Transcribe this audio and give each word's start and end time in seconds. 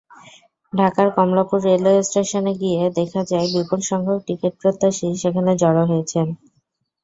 ঢাকার 0.73 1.07
কমলাপুর 1.17 1.59
রেলওয়ে 1.67 2.01
স্টেশনে 2.03 2.53
গিয়ে 2.61 2.81
দেখা 2.99 3.21
যায়, 3.31 3.47
বিপুলসংখ্যক 3.53 4.19
টিকিটপ্রত্যাশী 4.27 5.07
সেখানে 5.21 5.51
জড়ো 5.61 5.83
হয়েছেন। 5.85 6.27